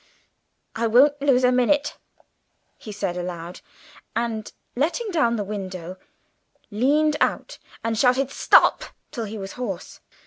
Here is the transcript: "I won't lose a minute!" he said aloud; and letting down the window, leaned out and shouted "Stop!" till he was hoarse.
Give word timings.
"I 0.75 0.87
won't 0.87 1.21
lose 1.21 1.43
a 1.43 1.51
minute!" 1.51 1.95
he 2.79 2.91
said 2.91 3.15
aloud; 3.15 3.61
and 4.15 4.51
letting 4.75 5.11
down 5.11 5.35
the 5.35 5.43
window, 5.43 5.97
leaned 6.71 7.17
out 7.21 7.59
and 7.83 7.95
shouted 7.95 8.31
"Stop!" 8.31 8.83
till 9.11 9.25
he 9.25 9.37
was 9.37 9.51
hoarse. 9.51 9.99